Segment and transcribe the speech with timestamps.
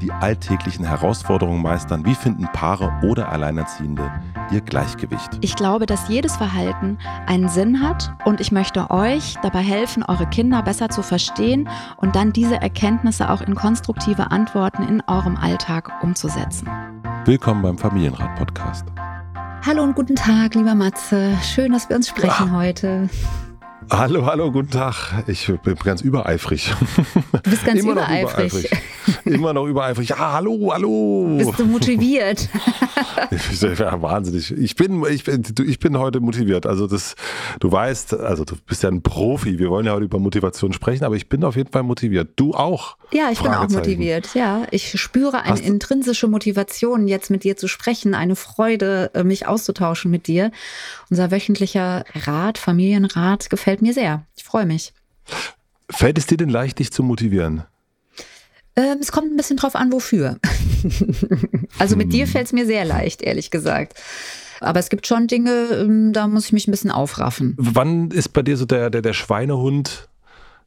[0.00, 2.04] die alltäglichen Herausforderungen meistern?
[2.04, 4.10] Wie finden Paare oder Alleinerziehende
[4.50, 5.30] ihr Gleichgewicht?
[5.40, 10.26] Ich glaube, dass jedes Verhalten einen Sinn hat und ich möchte euch dabei helfen, eure
[10.26, 11.68] Kinder besser zu verstehen
[11.98, 16.68] und dann diese Erkenntnisse auch in konstruktive Antworten in eurem Alltag umzusetzen.
[17.26, 18.86] Willkommen beim Familienrat-Podcast.
[19.64, 21.36] Hallo und guten Tag, lieber Matze.
[21.42, 22.56] Schön, dass wir uns sprechen ah.
[22.56, 23.10] heute.
[23.90, 25.24] Hallo, hallo, guten Tag.
[25.26, 26.72] Ich bin ganz übereifrig.
[27.32, 28.52] Du bist ganz Immer übereifrig.
[28.52, 28.70] Noch übereifrig.
[29.30, 30.10] Immer noch übereifrig.
[30.10, 31.36] Ja, hallo, hallo.
[31.38, 32.48] Bist du motiviert?
[33.60, 34.50] ja, wahnsinnig.
[34.52, 36.66] Ich bin, ich, bin, ich bin heute motiviert.
[36.66, 37.14] Also das,
[37.60, 39.58] du weißt, also du bist ja ein Profi.
[39.58, 42.30] Wir wollen ja heute über Motivation sprechen, aber ich bin auf jeden Fall motiviert.
[42.36, 42.96] Du auch?
[43.12, 44.34] Ja, ich bin auch motiviert.
[44.34, 49.24] Ja, ich spüre eine Hast intrinsische Motivation, jetzt mit dir zu sprechen, eine Freude, äh,
[49.24, 50.50] mich auszutauschen mit dir.
[51.08, 54.24] Unser wöchentlicher Rat, Familienrat, gefällt mir sehr.
[54.36, 54.92] Ich freue mich.
[55.88, 57.64] Fällt es dir denn leicht, dich zu motivieren?
[58.76, 60.38] Ähm, es kommt ein bisschen drauf an, wofür.
[61.78, 62.10] also mit hm.
[62.10, 63.94] dir fällt es mir sehr leicht, ehrlich gesagt.
[64.60, 67.54] Aber es gibt schon Dinge, ähm, da muss ich mich ein bisschen aufraffen.
[67.58, 70.08] Wann ist bei dir so der, der, der Schweinehund,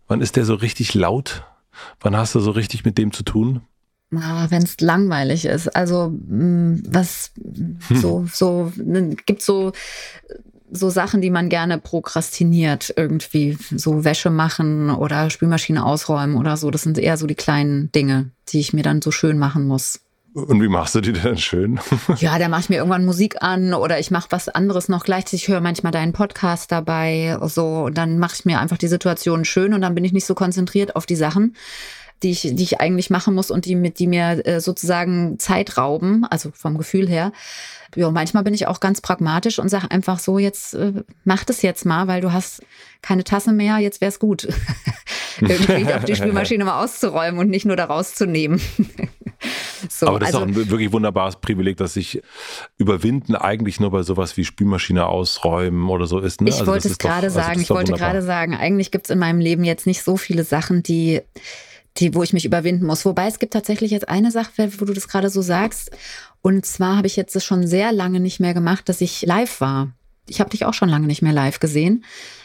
[0.07, 1.43] wann ist der so richtig laut?
[1.99, 3.61] Wann hast du so richtig mit dem zu tun?
[4.09, 5.75] Wenn es langweilig ist.
[5.75, 7.77] Also mm, was hm.
[7.95, 8.71] so, so
[9.25, 9.71] gibt so
[10.73, 16.71] so Sachen, die man gerne prokrastiniert, irgendwie so Wäsche machen oder Spülmaschine ausräumen oder so.
[16.71, 19.99] Das sind eher so die kleinen Dinge, die ich mir dann so schön machen muss.
[20.33, 21.79] Und wie machst du die denn schön?
[22.17, 25.43] ja, da mache ich mir irgendwann Musik an oder ich mache was anderes noch gleichzeitig.
[25.43, 29.45] Ich höre manchmal deinen Podcast dabei, so und dann mache ich mir einfach die Situation
[29.45, 31.55] schön und dann bin ich nicht so konzentriert auf die Sachen,
[32.23, 35.77] die ich, die ich eigentlich machen muss und die mit die mir äh, sozusagen Zeit
[35.77, 37.31] rauben, also vom Gefühl her
[37.95, 41.61] ja, manchmal bin ich auch ganz pragmatisch und sage einfach so, jetzt äh, mach das
[41.61, 42.61] jetzt mal, weil du hast
[43.01, 44.47] keine Tasse mehr, jetzt wäre es gut.
[45.41, 48.61] Irgendwie auf die Spülmaschine mal auszuräumen und nicht nur da rauszunehmen.
[49.89, 52.21] so, Aber das also, ist auch ein wirklich wunderbares Privileg, dass sich
[52.77, 56.41] überwinden eigentlich nur bei sowas wie Spülmaschine ausräumen oder so ist.
[56.41, 56.49] Ne?
[56.49, 59.19] Ich also wollte es gerade also sagen, ich wollte gerade sagen, eigentlich gibt es in
[59.19, 61.21] meinem Leben jetzt nicht so viele Sachen, die
[61.97, 63.05] die, wo ich mich überwinden muss.
[63.05, 65.91] Wobei es gibt tatsächlich jetzt eine Sache, wo du das gerade so sagst.
[66.41, 69.61] Und zwar habe ich jetzt das schon sehr lange nicht mehr gemacht, dass ich live
[69.61, 69.93] war.
[70.25, 72.03] Ich habe dich auch schon lange nicht mehr live gesehen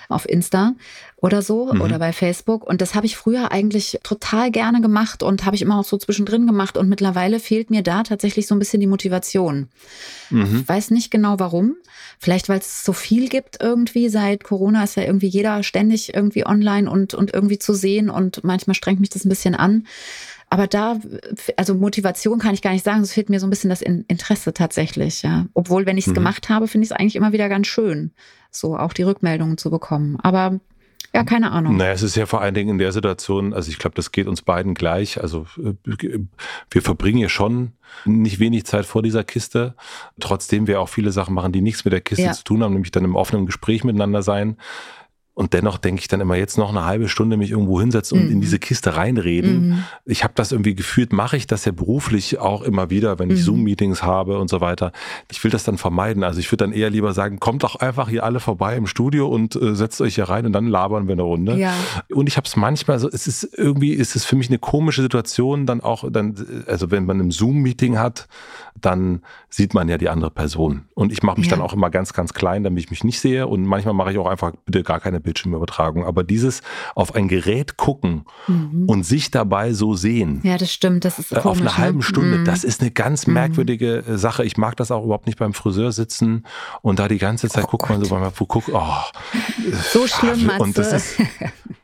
[0.09, 0.75] auf Insta
[1.21, 1.81] oder so mhm.
[1.81, 2.65] oder bei Facebook.
[2.65, 5.97] Und das habe ich früher eigentlich total gerne gemacht und habe ich immer auch so
[5.97, 6.77] zwischendrin gemacht.
[6.77, 9.69] Und mittlerweile fehlt mir da tatsächlich so ein bisschen die Motivation.
[10.31, 10.61] Mhm.
[10.61, 11.75] Ich weiß nicht genau warum.
[12.21, 14.09] Vielleicht, weil es so viel gibt irgendwie.
[14.09, 18.11] Seit Corona ist ja irgendwie jeder ständig irgendwie online und, und irgendwie zu sehen.
[18.11, 19.87] Und manchmal strengt mich das ein bisschen an.
[20.51, 21.01] Aber da,
[21.57, 24.55] also Motivation kann ich gar nicht sagen, es fehlt mir so ein bisschen das Interesse
[24.55, 25.47] tatsächlich, ja.
[25.53, 26.15] Obwohl, wenn ich es mhm.
[26.15, 28.13] gemacht habe, finde ich es eigentlich immer wieder ganz schön,
[28.51, 30.17] so auch die Rückmeldungen zu bekommen.
[30.23, 30.59] Aber
[31.15, 31.77] ja, keine Ahnung.
[31.77, 34.27] Naja, es ist ja vor allen Dingen in der Situation, also ich glaube, das geht
[34.27, 35.21] uns beiden gleich.
[35.21, 36.19] Also äh,
[36.71, 37.73] wir verbringen ja schon
[38.05, 39.75] nicht wenig Zeit vor dieser Kiste.
[40.21, 42.33] Trotzdem wir auch viele Sachen machen, die nichts mit der Kiste ja.
[42.33, 44.59] zu tun haben, nämlich dann im offenen Gespräch miteinander sein.
[45.39, 48.27] Und dennoch denke ich dann immer jetzt noch eine halbe Stunde mich irgendwo hinsetzen und
[48.27, 48.33] mhm.
[48.33, 49.69] in diese Kiste reinreden.
[49.69, 49.85] Mhm.
[50.05, 53.39] Ich habe das irgendwie gefühlt, mache ich das ja beruflich auch immer wieder, wenn ich
[53.39, 53.45] mhm.
[53.45, 54.91] Zoom-Meetings habe und so weiter.
[55.31, 56.25] Ich will das dann vermeiden.
[56.25, 59.29] Also ich würde dann eher lieber sagen, kommt doch einfach hier alle vorbei im Studio
[59.29, 61.55] und äh, setzt euch hier rein und dann labern wir eine Runde.
[61.57, 61.73] Ja.
[62.13, 65.03] Und ich habe es manchmal so, es ist irgendwie, ist es für mich eine komische
[65.03, 66.35] Situation, dann auch, dann,
[66.67, 68.27] also wenn man ein Zoom-Meeting hat,
[68.75, 70.87] dann sieht man ja die andere Person.
[70.95, 71.57] Und ich mache mich ja.
[71.57, 73.47] dann auch immer ganz, ganz klein, damit ich mich nicht sehe.
[73.47, 76.07] Und manchmal mache ich auch einfach bitte gar keine Bildschirmübertragung.
[76.07, 76.63] Aber dieses
[76.95, 78.85] auf ein Gerät gucken mhm.
[78.87, 80.41] und sich dabei so sehen.
[80.43, 81.05] Ja, das stimmt.
[81.05, 82.03] Das ist komisch, Auf eine halbe ne?
[82.03, 82.39] Stunde.
[82.39, 82.45] Mhm.
[82.47, 83.35] Das ist eine ganz mhm.
[83.35, 84.17] merkwürdige mhm.
[84.17, 84.45] Sache.
[84.45, 86.45] Ich mag das auch überhaupt nicht beim Friseur sitzen
[86.81, 87.99] und da die ganze Zeit oh guckt Gott.
[87.99, 88.83] man so beim guckt, oh.
[89.93, 90.63] So schlimm, Matze.
[90.63, 91.21] Und das ist,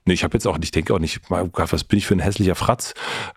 [0.06, 2.54] Nee, ich habe jetzt auch, ich denke auch nicht, was bin ich für ein hässlicher
[2.54, 2.92] Fratz,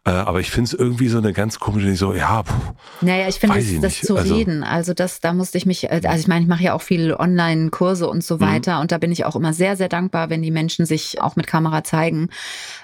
[0.06, 2.53] äh, aber ich finde es irgendwie so eine ganz komische, so, ja, puh,
[3.00, 6.01] Naja, ich finde, das, das zu also, reden, also das, da musste ich mich, äh,
[6.03, 8.42] also ich meine, ich mache ja auch viele Online-Kurse und so mhm.
[8.42, 9.96] weiter und da bin ich auch immer sehr, sehr dankbar,
[10.29, 12.29] wenn die Menschen sich auch mit Kamera zeigen,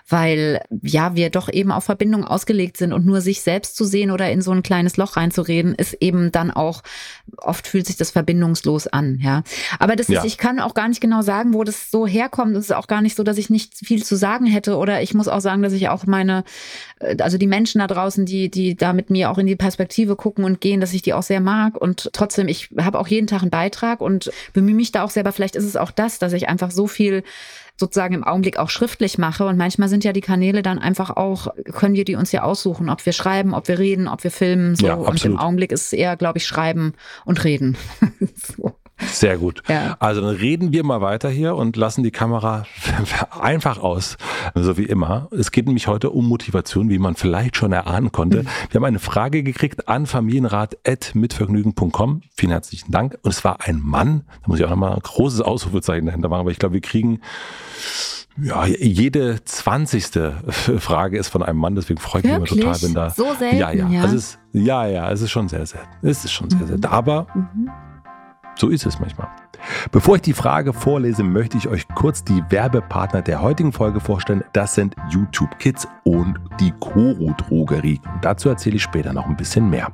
[0.09, 4.11] weil ja, wir doch eben auf Verbindung ausgelegt sind und nur sich selbst zu sehen
[4.11, 6.83] oder in so ein kleines Loch reinzureden, ist eben dann auch,
[7.37, 9.43] oft fühlt sich das verbindungslos an, ja.
[9.79, 10.25] Aber das ist, ja.
[10.25, 12.55] ich kann auch gar nicht genau sagen, wo das so herkommt.
[12.55, 14.77] Es ist auch gar nicht so, dass ich nicht viel zu sagen hätte.
[14.77, 16.43] Oder ich muss auch sagen, dass ich auch meine,
[16.99, 20.15] äh, also die Menschen da draußen, die, die da mit mir auch in die Perspektive
[20.15, 21.77] gucken und gehen, dass ich die auch sehr mag.
[21.79, 25.31] Und trotzdem, ich habe auch jeden Tag einen Beitrag und bemühe mich da auch selber.
[25.31, 27.23] Vielleicht ist es auch das, dass ich einfach so viel
[27.75, 29.45] sozusagen im Augenblick auch schriftlich mache.
[29.45, 32.89] Und manchmal sind ja die Kanäle dann einfach auch, können wir die uns ja aussuchen,
[32.89, 34.75] ob wir schreiben, ob wir reden, ob wir filmen.
[34.75, 34.87] So.
[34.87, 36.93] Ja, und im Augenblick ist es eher, glaube ich, schreiben
[37.25, 37.77] und reden.
[38.35, 38.75] so.
[39.07, 39.61] Sehr gut.
[39.67, 39.95] Ja.
[39.99, 42.67] Also dann reden wir mal weiter hier und lassen die Kamera
[43.39, 44.17] einfach aus,
[44.55, 45.27] so wie immer.
[45.31, 48.43] Es geht nämlich heute um Motivation, wie man vielleicht schon erahnen konnte.
[48.43, 48.47] Mhm.
[48.69, 52.21] Wir haben eine Frage gekriegt an familienrat.mitvergnügen.com.
[52.35, 53.17] Vielen herzlichen Dank.
[53.21, 56.41] Und es war ein Mann, da muss ich auch nochmal ein großes Ausrufezeichen dahinter machen,
[56.41, 57.21] aber ich glaube, wir kriegen
[58.41, 60.37] ja, jede zwanzigste
[60.79, 63.09] Frage ist von einem Mann, deswegen freue ich mich immer total, wenn da.
[63.11, 63.87] So selten, ja, ja.
[63.87, 64.05] ja.
[64.05, 65.87] Es ist, ja, ja, es ist schon sehr selten.
[66.01, 66.67] Es ist schon sehr mhm.
[66.67, 66.85] selten.
[66.85, 67.69] Aber mhm.
[68.55, 69.27] So ist es manchmal.
[69.91, 74.43] Bevor ich die Frage vorlese, möchte ich euch kurz die Werbepartner der heutigen Folge vorstellen.
[74.53, 77.99] Das sind YouTube Kids und die Koro Drogerie.
[78.21, 79.91] dazu erzähle ich später noch ein bisschen mehr.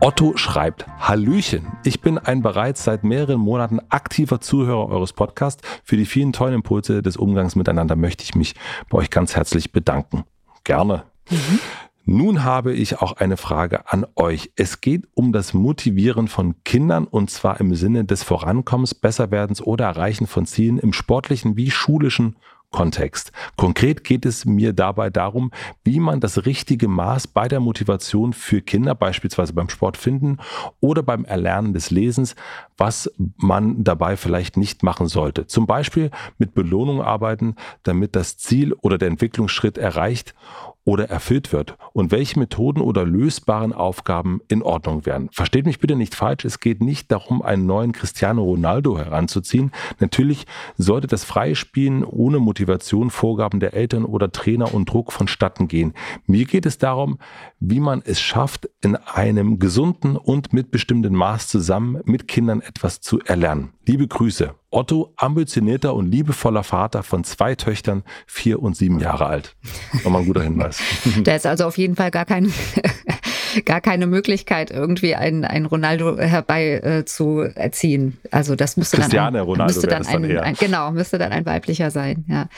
[0.00, 5.62] Otto schreibt, Hallöchen, ich bin ein bereits seit mehreren Monaten aktiver Zuhörer eures Podcasts.
[5.84, 8.54] Für die vielen tollen Impulse des Umgangs miteinander möchte ich mich
[8.88, 10.24] bei euch ganz herzlich bedanken.
[10.64, 11.04] Gerne.
[11.30, 11.60] Mhm.
[12.04, 14.50] Nun habe ich auch eine Frage an euch.
[14.56, 19.84] Es geht um das Motivieren von Kindern und zwar im Sinne des Vorankommens, Besserwerdens oder
[19.84, 22.36] Erreichen von Zielen im sportlichen wie schulischen
[22.72, 23.30] Kontext.
[23.56, 25.52] Konkret geht es mir dabei darum,
[25.84, 30.38] wie man das richtige Maß bei der Motivation für Kinder, beispielsweise beim Sport finden
[30.80, 32.34] oder beim Erlernen des Lesens,
[32.76, 35.46] was man dabei vielleicht nicht machen sollte.
[35.46, 37.54] Zum Beispiel mit Belohnung arbeiten,
[37.84, 40.34] damit das Ziel oder der Entwicklungsschritt erreicht
[40.84, 45.28] oder erfüllt wird und welche Methoden oder lösbaren Aufgaben in Ordnung wären.
[45.32, 49.70] Versteht mich bitte nicht falsch, es geht nicht darum, einen neuen Cristiano Ronaldo heranzuziehen.
[50.00, 50.46] Natürlich
[50.76, 55.94] sollte das freie Spielen ohne Motivation, Vorgaben der Eltern oder Trainer und Druck vonstatten gehen.
[56.26, 57.18] Mir geht es darum,
[57.60, 63.20] wie man es schafft, in einem gesunden und mitbestimmten Maß zusammen mit Kindern etwas zu
[63.20, 63.72] erlernen.
[63.86, 64.54] Liebe Grüße.
[64.72, 69.54] Otto, ambitionierter und liebevoller Vater von zwei Töchtern, vier und sieben Jahre alt.
[70.02, 70.80] Nochmal ein guter Hinweis.
[71.18, 72.52] Der ist also auf jeden Fall gar kein
[73.64, 78.18] gar keine Möglichkeit, irgendwie einen, einen Ronaldo herbei äh, zu erziehen.
[78.30, 81.44] Also das müsste Christiane dann, ein, Ronaldo müsste dann, ein, ein, genau, müsste dann ein
[81.46, 82.24] weiblicher sein.
[82.28, 82.48] Ja,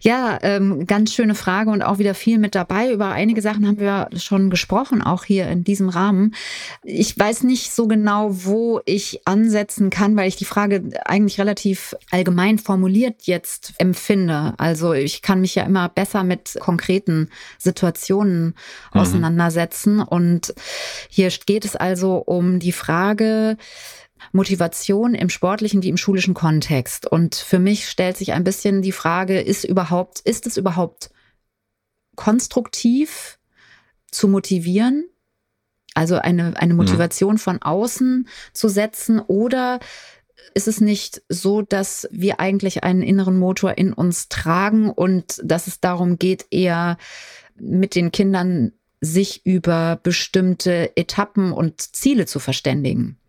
[0.00, 2.92] ja ähm, ganz schöne Frage und auch wieder viel mit dabei.
[2.92, 6.34] Über einige Sachen haben wir schon gesprochen, auch hier in diesem Rahmen.
[6.82, 11.94] Ich weiß nicht so genau, wo ich ansetzen kann, weil ich die Frage eigentlich relativ
[12.10, 14.54] allgemein formuliert jetzt empfinde.
[14.58, 18.54] Also ich kann mich ja immer besser mit konkreten Situationen
[18.92, 19.00] mhm.
[19.00, 20.54] auseinandersetzen und und
[21.08, 23.56] hier geht es also um die Frage,
[24.32, 27.06] Motivation im sportlichen wie im schulischen Kontext.
[27.06, 31.10] Und für mich stellt sich ein bisschen die Frage, ist überhaupt, ist es überhaupt
[32.16, 33.38] konstruktiv
[34.10, 35.08] zu motivieren?
[35.94, 36.78] Also eine, eine mhm.
[36.78, 39.80] Motivation von außen zu setzen oder
[40.54, 45.66] ist es nicht so, dass wir eigentlich einen inneren Motor in uns tragen und dass
[45.66, 46.96] es darum geht, eher
[47.58, 53.19] mit den Kindern sich über bestimmte Etappen und Ziele zu verständigen.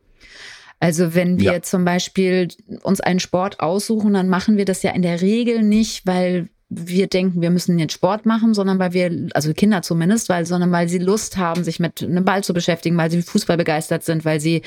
[0.82, 1.62] Also wenn wir ja.
[1.62, 2.48] zum Beispiel
[2.82, 7.08] uns einen Sport aussuchen, dann machen wir das ja in der Regel nicht, weil wir
[7.08, 10.88] denken, wir müssen jetzt Sport machen, sondern weil wir, also Kinder zumindest, weil, sondern weil
[10.88, 14.40] sie Lust haben, sich mit einem Ball zu beschäftigen, weil sie Fußball begeistert sind, weil
[14.40, 14.62] sie,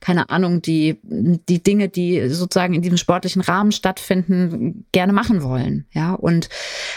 [0.00, 5.86] keine Ahnung, die, die Dinge, die sozusagen in diesem sportlichen Rahmen stattfinden, gerne machen wollen.
[5.92, 6.48] Ja, und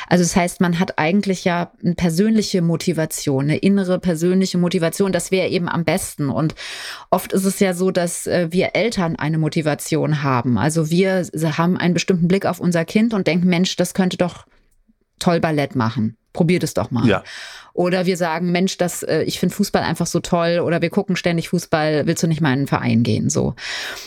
[0.07, 5.11] also das heißt, man hat eigentlich ja eine persönliche Motivation, eine innere persönliche Motivation.
[5.11, 6.29] Das wäre eben am besten.
[6.31, 6.55] Und
[7.11, 10.57] oft ist es ja so, dass äh, wir Eltern eine Motivation haben.
[10.57, 14.46] Also wir haben einen bestimmten Blick auf unser Kind und denken, Mensch, das könnte doch
[15.19, 16.17] toll Ballett machen.
[16.33, 17.07] Probiert es doch mal.
[17.07, 17.23] Ja.
[17.73, 20.59] Oder wir sagen, Mensch, das, äh, ich finde Fußball einfach so toll.
[20.63, 23.29] Oder wir gucken ständig Fußball, willst du nicht mal in einen Verein gehen?
[23.29, 23.55] So.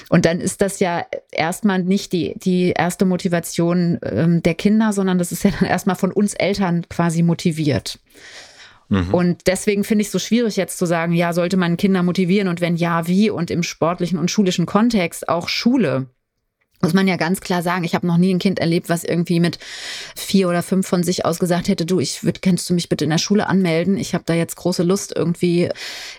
[0.09, 5.19] Und dann ist das ja erstmal nicht die, die erste Motivation ähm, der Kinder, sondern
[5.19, 7.99] das ist ja dann erstmal von uns Eltern quasi motiviert.
[8.88, 9.14] Mhm.
[9.14, 12.49] Und deswegen finde ich es so schwierig jetzt zu sagen, ja, sollte man Kinder motivieren
[12.49, 13.31] und wenn ja, wie?
[13.31, 16.07] Und im sportlichen und schulischen Kontext auch Schule
[16.80, 19.40] muss man ja ganz klar sagen, ich habe noch nie ein Kind erlebt, was irgendwie
[19.40, 19.58] mit
[20.16, 23.04] vier oder fünf von sich aus gesagt hätte, du, ich würd, kannst du mich bitte
[23.04, 23.96] in der Schule anmelden?
[23.96, 25.68] Ich habe da jetzt große Lust, irgendwie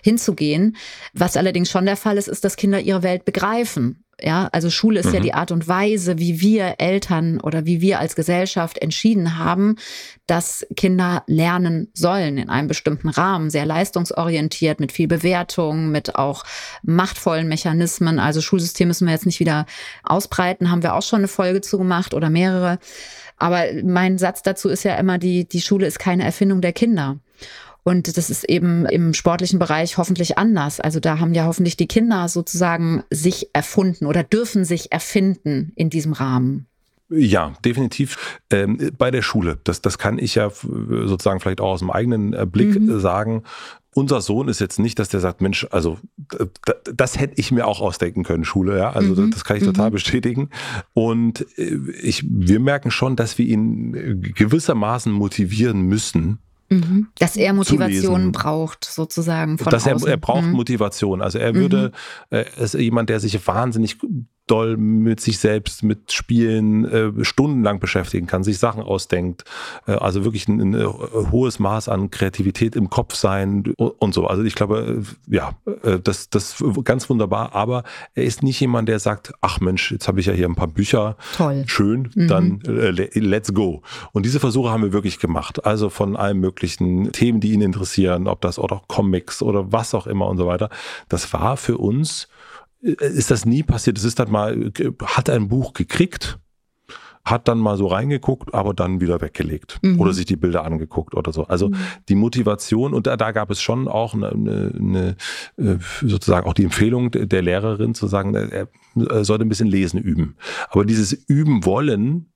[0.02, 0.76] hinzugehen.
[1.12, 5.00] Was allerdings schon der Fall ist, ist, dass Kinder ihre Welt begreifen Ja, also Schule
[5.00, 5.14] ist mhm.
[5.14, 9.76] ja die Art und Weise, wie wir Eltern oder wie wir als Gesellschaft entschieden haben,
[10.26, 16.44] dass Kinder lernen sollen in einem bestimmten Rahmen, sehr leistungsorientiert, mit viel Bewertung, mit auch
[16.82, 18.20] machtvollen Mechanismen.
[18.20, 19.66] Also Schulsystem müssen wir jetzt nicht wieder
[20.04, 22.78] ausbreiten, haben wir auch schon eine Folge zu gemacht oder mehrere.
[23.38, 27.18] Aber mein Satz dazu ist ja immer, die, die Schule ist keine Erfindung der Kinder.
[27.84, 30.78] Und das ist eben im sportlichen Bereich hoffentlich anders.
[30.78, 35.90] Also da haben ja hoffentlich die Kinder sozusagen sich erfunden oder dürfen sich erfinden in
[35.90, 36.66] diesem Rahmen.
[37.14, 38.40] Ja, definitiv.
[38.50, 42.32] Ähm, bei der Schule, das, das kann ich ja sozusagen vielleicht auch aus dem eigenen
[42.32, 43.00] äh, Blick mhm.
[43.00, 43.42] sagen.
[43.94, 45.98] Unser Sohn ist jetzt nicht, dass der sagt, Mensch, also
[46.94, 48.92] das hätte ich mir auch ausdenken können, Schule, ja.
[48.92, 49.30] Also mhm.
[49.30, 49.94] das kann ich total mhm.
[49.94, 50.48] bestätigen.
[50.94, 56.38] Und äh, ich, wir merken schon, dass wir ihn gewissermaßen motivieren müssen,
[56.72, 57.08] Mhm.
[57.18, 59.58] Dass er Motivation braucht, sozusagen.
[59.58, 60.52] Von Dass er, er braucht mhm.
[60.52, 61.22] Motivation.
[61.22, 61.92] Also er würde,
[62.30, 62.36] mhm.
[62.36, 63.98] äh, ist jemand, der sich wahnsinnig
[64.46, 69.44] doll mit sich selbst, mit Spielen äh, stundenlang beschäftigen kann, sich Sachen ausdenkt.
[69.86, 70.86] Äh, also wirklich ein, ein,
[71.30, 74.26] hohes Maß an Kreativität im Kopf sein und so.
[74.26, 75.52] Also ich glaube, äh, ja,
[75.84, 77.54] äh, das, das ganz wunderbar.
[77.54, 77.84] Aber
[78.14, 80.68] er ist nicht jemand, der sagt, ach Mensch, jetzt habe ich ja hier ein paar
[80.68, 81.16] Bücher.
[81.36, 81.64] Toll.
[81.66, 82.28] Schön, mhm.
[82.28, 83.82] dann äh, let's go.
[84.12, 85.64] Und diese Versuche haben wir wirklich gemacht.
[85.64, 90.06] Also von allen möglichen Themen, die ihn interessieren, ob das oder Comics oder was auch
[90.06, 90.68] immer und so weiter.
[91.08, 92.28] Das war für uns
[92.82, 93.96] ist das nie passiert.
[93.96, 94.72] Es ist dann mal,
[95.04, 96.38] hat ein Buch gekriegt,
[97.24, 100.00] hat dann mal so reingeguckt, aber dann wieder weggelegt mhm.
[100.00, 101.44] oder sich die Bilder angeguckt oder so.
[101.44, 101.76] Also mhm.
[102.08, 105.16] die Motivation und da, da gab es schon auch eine, eine, eine,
[105.56, 108.68] äh, sozusagen auch die Empfehlung der Lehrerin zu sagen, er
[109.24, 110.36] sollte ein bisschen lesen üben.
[110.68, 112.26] Aber dieses Üben wollen,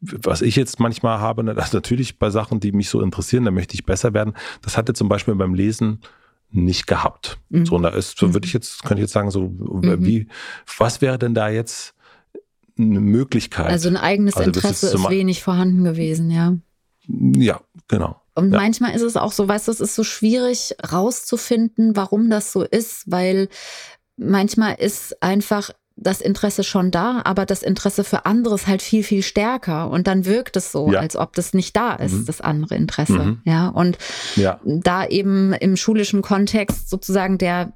[0.00, 3.74] was ich jetzt manchmal habe, das natürlich bei Sachen, die mich so interessieren, da möchte
[3.74, 4.32] ich besser werden.
[4.62, 6.00] Das hatte zum Beispiel beim Lesen
[6.52, 7.38] nicht gehabt.
[7.48, 7.66] Mhm.
[7.66, 10.04] So, und da ist, so würde ich jetzt, könnte ich jetzt sagen, so, mhm.
[10.04, 10.28] wie,
[10.78, 11.94] was wäre denn da jetzt
[12.78, 13.70] eine Möglichkeit?
[13.70, 16.56] Also ein eigenes also Interesse ist, ist wenig vorhanden gewesen, ja.
[17.08, 18.20] Ja, genau.
[18.34, 18.58] Und ja.
[18.58, 22.62] manchmal ist es auch so, weißt du, es ist so schwierig rauszufinden, warum das so
[22.62, 23.48] ist, weil
[24.16, 29.22] manchmal ist einfach das Interesse schon da, aber das Interesse für anderes halt viel, viel
[29.22, 29.90] stärker.
[29.90, 31.00] Und dann wirkt es so, ja.
[31.00, 32.26] als ob das nicht da ist, mhm.
[32.26, 33.12] das andere Interesse.
[33.12, 33.40] Mhm.
[33.44, 33.98] Ja, und
[34.36, 34.60] ja.
[34.64, 37.72] da eben im schulischen Kontext sozusagen der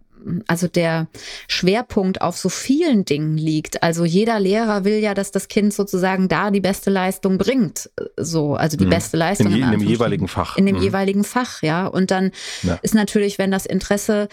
[0.47, 1.09] also der
[1.49, 3.83] Schwerpunkt auf so vielen Dingen liegt.
[3.83, 7.91] Also jeder Lehrer will ja, dass das Kind sozusagen da die beste Leistung bringt.
[8.17, 8.91] So, also die mhm.
[8.91, 9.53] beste Leistung.
[9.53, 10.57] In, in dem jeweiligen Fach.
[10.57, 10.83] In dem mhm.
[10.83, 11.87] jeweiligen Fach, ja.
[11.87, 12.33] Und dann
[12.63, 12.79] ja.
[12.83, 14.29] ist natürlich, wenn das Interesse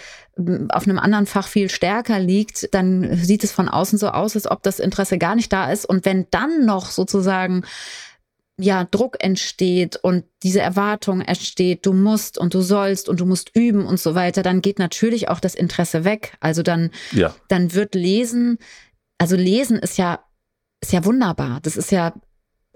[0.70, 4.50] auf einem anderen Fach viel stärker liegt, dann sieht es von außen so aus, als
[4.50, 5.86] ob das Interesse gar nicht da ist.
[5.86, 7.64] Und wenn dann noch sozusagen
[8.58, 13.56] ja, Druck entsteht und diese Erwartung entsteht, du musst und du sollst und du musst
[13.56, 16.34] üben und so weiter, dann geht natürlich auch das Interesse weg.
[16.40, 17.36] Also dann, ja.
[17.48, 18.60] dann wird Lesen,
[19.18, 20.24] also Lesen ist ja,
[20.82, 21.60] ist ja wunderbar.
[21.64, 22.14] Das ist ja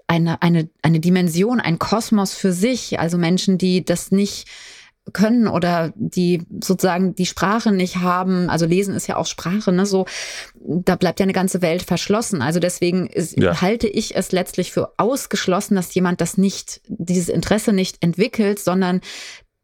[0.08, 2.98] eine, eine, eine Dimension, ein Kosmos für sich.
[2.98, 4.48] Also Menschen, die das nicht
[5.12, 8.50] können oder die sozusagen die Sprache nicht haben.
[8.50, 9.86] Also lesen ist ja auch Sprache, ne?
[9.86, 10.06] So,
[10.54, 12.42] da bleibt ja eine ganze Welt verschlossen.
[12.42, 13.60] Also deswegen ist, ja.
[13.60, 19.00] halte ich es letztlich für ausgeschlossen, dass jemand das nicht, dieses Interesse nicht entwickelt, sondern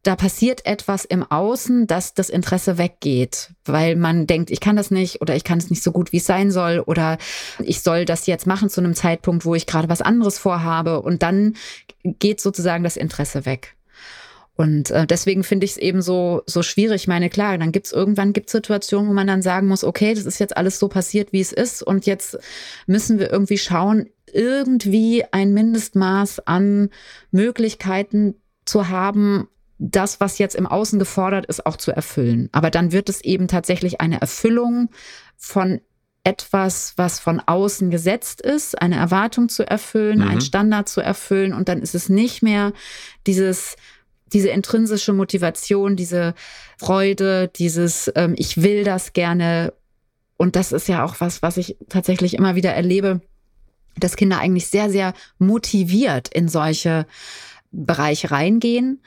[0.05, 4.91] da passiert etwas im Außen, dass das Interesse weggeht, weil man denkt, ich kann das
[4.91, 7.17] nicht oder ich kann es nicht so gut, wie es sein soll oder
[7.63, 11.23] ich soll das jetzt machen zu einem Zeitpunkt, wo ich gerade was anderes vorhabe und
[11.23, 11.55] dann
[12.03, 13.74] geht sozusagen das Interesse weg.
[14.55, 17.03] Und äh, deswegen finde ich es eben so, so schwierig.
[17.03, 20.13] Ich meine, klar, dann gibt es irgendwann gibt's Situationen, wo man dann sagen muss, okay,
[20.13, 21.83] das ist jetzt alles so passiert, wie es ist.
[21.83, 22.37] Und jetzt
[22.87, 26.89] müssen wir irgendwie schauen, irgendwie ein Mindestmaß an
[27.31, 28.35] Möglichkeiten
[28.65, 29.47] zu haben,
[29.77, 32.47] das, was jetzt im Außen gefordert ist, auch zu erfüllen.
[32.53, 34.89] Aber dann wird es eben tatsächlich eine Erfüllung
[35.35, 35.81] von
[36.23, 40.27] etwas, was von außen gesetzt ist, eine Erwartung zu erfüllen, mhm.
[40.27, 41.53] einen Standard zu erfüllen.
[41.53, 42.73] Und dann ist es nicht mehr
[43.27, 43.75] dieses,
[44.33, 46.33] diese intrinsische Motivation, diese
[46.77, 49.73] Freude, dieses ähm, Ich will das gerne.
[50.37, 53.21] Und das ist ja auch was, was ich tatsächlich immer wieder erlebe,
[53.97, 57.05] dass Kinder eigentlich sehr, sehr motiviert in solche
[57.71, 59.01] Bereiche reingehen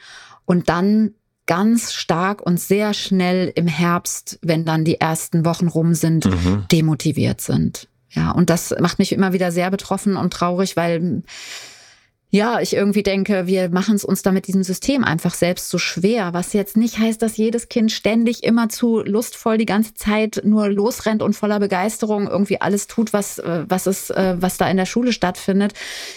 [0.46, 1.14] und dann
[1.46, 6.66] ganz stark und sehr schnell im Herbst, wenn dann die ersten Wochen rum sind, mhm.
[6.70, 7.88] demotiviert sind.
[8.10, 11.22] Ja, und das macht mich immer wieder sehr betroffen und traurig, weil
[12.30, 15.78] ja, ich irgendwie denke, wir machen es uns da mit diesem System einfach selbst so
[15.78, 20.42] schwer, was jetzt nicht heißt, dass jedes Kind ständig immer zu lustvoll die ganze Zeit
[20.44, 24.68] nur losrennt und voller Begeisterung irgendwie alles tut, was, äh, was es, äh, was da
[24.68, 25.73] in der Schule stattfindet.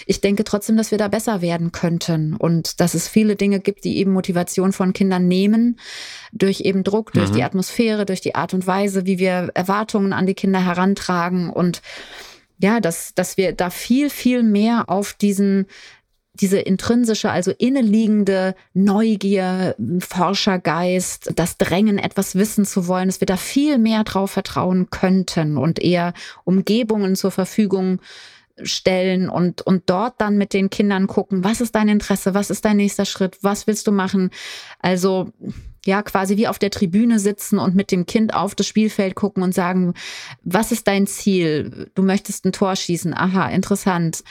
[0.06, 3.86] Ich denke trotzdem, dass wir da besser werden könnten und dass es viele Dinge gibt,
[3.86, 5.80] die eben Motivation von Kindern nehmen,
[6.34, 7.36] durch eben Druck, durch mhm.
[7.36, 11.82] die Atmosphäre, durch die Art und Weise, wie wir Erwartungen an die Kinder herantragen und
[12.62, 15.66] ja, dass, dass wir da viel, viel mehr auf diesen
[16.42, 23.38] diese intrinsische, also inneliegende Neugier, Forschergeist, das Drängen, etwas wissen zu wollen, dass wir da
[23.38, 28.00] viel mehr drauf vertrauen könnten und eher Umgebungen zur Verfügung
[28.64, 32.66] stellen und, und dort dann mit den Kindern gucken, was ist dein Interesse, was ist
[32.66, 34.30] dein nächster Schritt, was willst du machen?
[34.80, 35.32] Also
[35.86, 39.44] ja, quasi wie auf der Tribüne sitzen und mit dem Kind auf das Spielfeld gucken
[39.44, 39.94] und sagen,
[40.44, 41.90] was ist dein Ziel?
[41.96, 43.14] Du möchtest ein Tor schießen.
[43.14, 44.24] Aha, interessant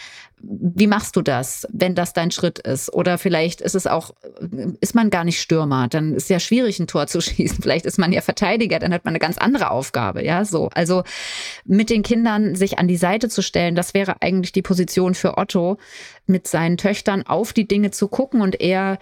[0.43, 2.93] wie machst du das, wenn das dein Schritt ist?
[2.93, 4.13] Oder vielleicht ist es auch,
[4.81, 7.63] ist man gar nicht Stürmer, dann ist ja schwierig, ein Tor zu schießen.
[7.63, 10.71] Vielleicht ist man ja Verteidiger, dann hat man eine ganz andere Aufgabe, ja, so.
[10.75, 11.03] Also
[11.65, 15.37] mit den Kindern sich an die Seite zu stellen, das wäre eigentlich die Position für
[15.37, 15.79] Otto,
[16.27, 18.99] mit seinen Töchtern auf die Dinge zu gucken und eher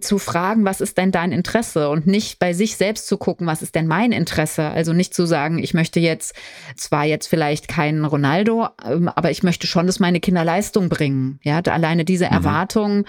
[0.00, 3.62] zu fragen, was ist denn dein Interesse und nicht bei sich selbst zu gucken, was
[3.62, 4.64] ist denn mein Interesse?
[4.68, 6.34] Also nicht zu sagen, ich möchte jetzt
[6.76, 11.40] zwar jetzt vielleicht keinen Ronaldo, ähm, aber ich möchte schon, dass meine Kinder Leistung bringen.
[11.42, 12.32] Ja, alleine diese mhm.
[12.32, 13.04] Erwartung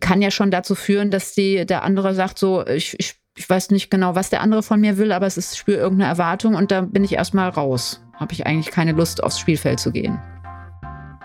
[0.00, 3.70] kann ja schon dazu führen, dass die, der andere sagt so, ich, ich, ich weiß
[3.70, 6.56] nicht genau, was der andere von mir will, aber es ist, ich spüre irgendeine Erwartung
[6.56, 8.02] und da bin ich erstmal raus.
[8.14, 10.18] Habe ich eigentlich keine Lust, aufs Spielfeld zu gehen.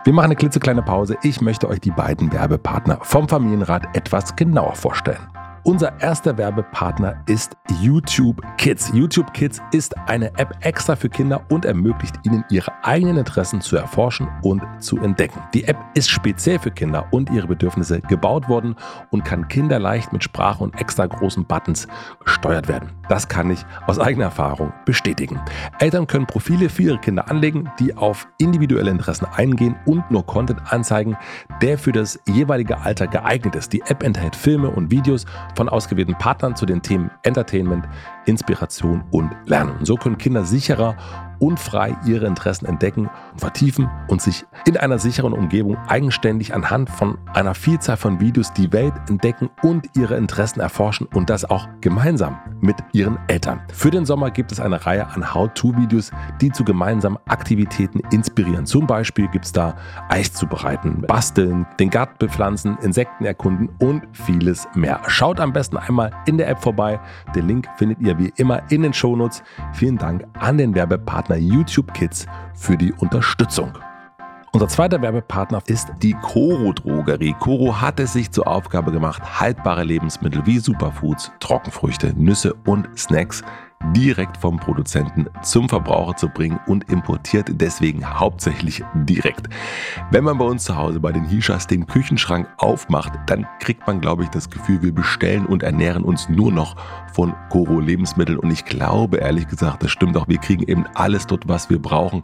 [0.08, 1.18] Wir machen eine klitzekleine Pause.
[1.22, 5.28] Ich möchte euch die beiden Werbepartner vom Familienrat etwas genauer vorstellen.
[5.68, 8.90] Unser erster Werbepartner ist YouTube Kids.
[8.94, 13.76] YouTube Kids ist eine App extra für Kinder und ermöglicht ihnen ihre eigenen Interessen zu
[13.76, 15.42] erforschen und zu entdecken.
[15.54, 18.78] Die App ist speziell für Kinder und ihre Bedürfnisse gebaut worden
[19.10, 21.86] und kann kinderleicht mit Sprache und extra großen Buttons
[22.24, 22.92] gesteuert werden.
[23.10, 25.38] Das kann ich aus eigener Erfahrung bestätigen.
[25.80, 30.62] Eltern können Profile für ihre Kinder anlegen, die auf individuelle Interessen eingehen und nur Content
[30.72, 31.18] anzeigen,
[31.62, 33.74] der für das jeweilige Alter geeignet ist.
[33.74, 35.26] Die App enthält Filme und Videos
[35.58, 37.86] von ausgewählten Partnern zu den Themen Entertainment,
[38.26, 39.84] Inspiration und Lernen.
[39.84, 40.96] So können Kinder sicherer
[41.40, 46.90] und frei ihre Interessen entdecken und vertiefen und sich in einer sicheren Umgebung eigenständig anhand
[46.90, 51.68] von einer Vielzahl von Videos die Welt entdecken und ihre Interessen erforschen und das auch
[51.82, 53.62] gemeinsam mit ihren Eltern.
[53.74, 58.66] Für den Sommer gibt es eine Reihe an How-To-Videos, die zu gemeinsamen Aktivitäten inspirieren.
[58.66, 59.76] Zum Beispiel gibt es da
[60.10, 65.02] Eis zu bereiten, basteln, den Garten bepflanzen, Insekten erkunden und vieles mehr.
[65.08, 67.00] Schaut am besten einmal in der App vorbei.
[67.36, 69.44] Den Link findet ihr wie immer in den Shownotes.
[69.74, 70.74] Vielen Dank an den
[71.28, 73.74] Werbepartner YouTube Kids für die Unterstützung.
[74.54, 77.36] Unser zweiter Werbepartner ist die Coro Drogerie.
[77.40, 83.44] Coro hat es sich zur Aufgabe gemacht, haltbare Lebensmittel wie Superfoods, Trockenfrüchte, Nüsse und Snacks
[83.94, 89.48] direkt vom Produzenten zum Verbraucher zu bringen und importiert deswegen hauptsächlich direkt.
[90.12, 94.02] Wenn man bei uns zu Hause bei den Hishas den Küchenschrank aufmacht, dann kriegt man,
[94.02, 96.76] glaube ich, das Gefühl, wir bestellen und ernähren uns nur noch
[97.14, 101.26] von Koro Lebensmitteln und ich glaube, ehrlich gesagt, das stimmt auch, wir kriegen eben alles
[101.28, 102.24] dort, was wir brauchen.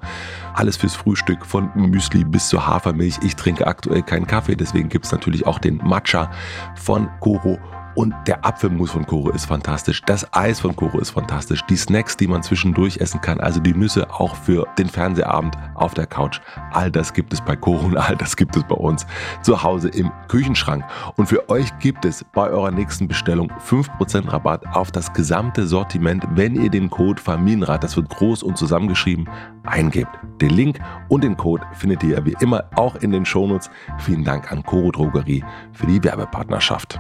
[0.53, 3.19] Alles fürs Frühstück, von Müsli bis zur Hafermilch.
[3.23, 6.31] Ich trinke aktuell keinen Kaffee, deswegen gibt es natürlich auch den Matcha
[6.75, 7.57] von Koro
[7.95, 10.01] und der Apfelmus von Koro ist fantastisch.
[10.05, 11.61] Das Eis von Koro ist fantastisch.
[11.69, 13.39] Die Snacks, die man zwischendurch essen kann.
[13.39, 16.39] Also die Nüsse auch für den Fernsehabend auf der Couch.
[16.71, 19.05] All das gibt es bei Koro und all das gibt es bei uns
[19.41, 20.83] zu Hause im Küchenschrank.
[21.15, 26.25] Und für euch gibt es bei eurer nächsten Bestellung 5% Rabatt auf das gesamte Sortiment,
[26.31, 29.29] wenn ihr den Code Familienrat, das wird groß und zusammengeschrieben,
[29.63, 30.11] eingebt.
[30.41, 30.79] Den Link
[31.09, 33.69] und den Code findet ihr wie immer auch in den Shownotes.
[33.99, 36.99] Vielen Dank an Koro Drogerie für die Werbepartnerschaft.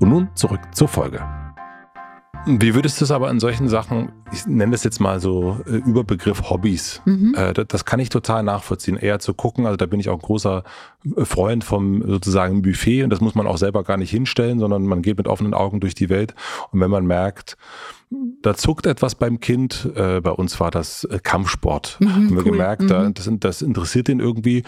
[0.00, 1.22] Und nun zurück zur Folge.
[2.46, 5.76] Wie würdest du es aber in solchen Sachen, ich nenne das jetzt mal so äh,
[5.76, 7.34] Überbegriff Hobbys, mhm.
[7.34, 10.18] äh, das, das, kann ich total nachvollziehen, eher zu gucken, also da bin ich auch
[10.18, 10.62] ein großer
[11.16, 14.84] äh, Freund vom sozusagen Buffet und das muss man auch selber gar nicht hinstellen, sondern
[14.84, 16.34] man geht mit offenen Augen durch die Welt
[16.70, 17.56] und wenn man merkt,
[18.42, 19.90] da zuckt etwas beim Kind.
[19.94, 21.96] Äh, bei uns war das äh, Kampfsport.
[22.00, 22.52] Mhm, haben wir cool.
[22.52, 22.88] gemerkt, mhm.
[22.88, 24.62] da, das, das, interessiert ihn irgendwie.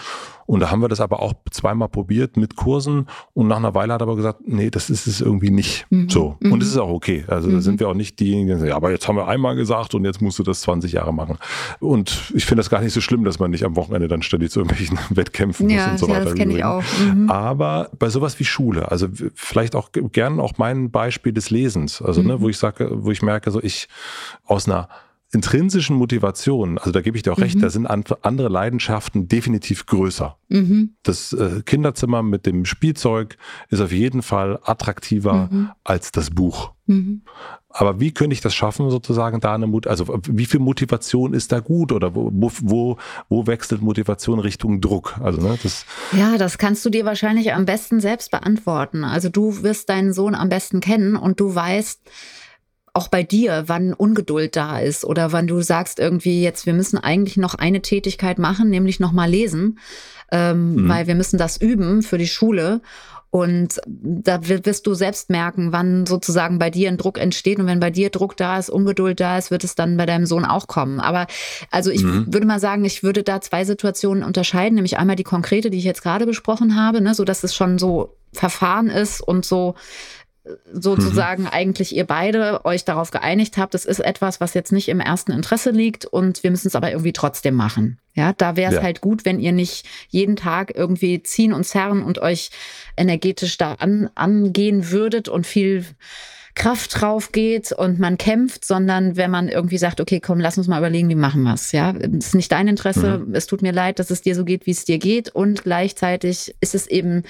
[0.46, 3.06] Und da haben wir das aber auch zweimal probiert mit Kursen.
[3.34, 5.86] Und nach einer Weile hat er aber gesagt, nee, das ist es irgendwie nicht.
[5.90, 6.08] Mhm.
[6.08, 6.36] So.
[6.40, 6.74] Und es mhm.
[6.74, 7.24] ist auch okay.
[7.26, 7.80] Also da sind mhm.
[7.80, 10.22] wir auch nicht diejenigen, die sagen, ja, aber jetzt haben wir einmal gesagt und jetzt
[10.22, 11.38] musst du das 20 Jahre machen.
[11.80, 14.50] Und ich finde das gar nicht so schlimm, dass man nicht am Wochenende dann ständig
[14.50, 16.24] zu irgendwelchen Wettkämpfen ja, muss und so ja, weiter.
[16.26, 16.82] Das kenne ich auch.
[17.00, 17.28] Mhm.
[17.28, 22.22] Aber bei sowas wie Schule, also vielleicht auch gern auch mein Beispiel des Lesens, also
[22.22, 23.88] ne, wo ich sage, wo ich merke, so ich
[24.44, 24.88] aus einer
[25.32, 27.42] intrinsischen Motivationen, also da gebe ich dir auch mhm.
[27.42, 30.38] recht, da sind andere Leidenschaften definitiv größer.
[30.48, 30.94] Mhm.
[31.02, 33.36] Das äh, Kinderzimmer mit dem Spielzeug
[33.68, 35.70] ist auf jeden Fall attraktiver mhm.
[35.82, 36.72] als das Buch.
[36.86, 37.22] Mhm.
[37.68, 41.52] Aber wie könnte ich das schaffen, sozusagen da eine Mut, also wie viel Motivation ist
[41.52, 42.96] da gut oder wo, wo,
[43.28, 45.18] wo wechselt Motivation Richtung Druck?
[45.20, 49.04] Also, ne, das ja, das kannst du dir wahrscheinlich am besten selbst beantworten.
[49.04, 52.00] Also du wirst deinen Sohn am besten kennen und du weißt,
[52.96, 56.98] auch bei dir, wann Ungeduld da ist oder wann du sagst irgendwie jetzt, wir müssen
[56.98, 59.78] eigentlich noch eine Tätigkeit machen, nämlich noch mal lesen,
[60.32, 60.88] ähm, mhm.
[60.88, 62.80] weil wir müssen das üben für die Schule.
[63.30, 67.58] Und da wirst du selbst merken, wann sozusagen bei dir ein Druck entsteht.
[67.58, 70.24] Und wenn bei dir Druck da ist, Ungeduld da ist, wird es dann bei deinem
[70.24, 71.00] Sohn auch kommen.
[71.00, 71.26] Aber
[71.70, 72.32] also ich mhm.
[72.32, 75.84] würde mal sagen, ich würde da zwei Situationen unterscheiden, nämlich einmal die konkrete, die ich
[75.84, 79.74] jetzt gerade besprochen habe, ne, so dass es schon so Verfahren ist und so
[80.72, 81.48] sozusagen mhm.
[81.50, 85.32] eigentlich ihr beide euch darauf geeinigt habt, das ist etwas, was jetzt nicht im ersten
[85.32, 87.98] Interesse liegt und wir müssen es aber irgendwie trotzdem machen.
[88.14, 88.82] Ja, da wäre es ja.
[88.82, 92.50] halt gut, wenn ihr nicht jeden Tag irgendwie ziehen und zerren und euch
[92.96, 95.84] energetisch da an, angehen würdet und viel
[96.54, 100.68] Kraft drauf geht und man kämpft, sondern wenn man irgendwie sagt, okay, komm, lass uns
[100.68, 101.70] mal überlegen, wie machen wir es.
[101.72, 103.18] Ja, es ist nicht dein Interesse.
[103.18, 103.34] Mhm.
[103.34, 105.28] Es tut mir leid, dass es dir so geht, wie es dir geht.
[105.28, 107.24] Und gleichzeitig ist es eben